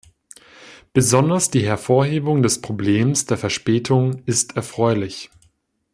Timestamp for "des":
2.41-2.59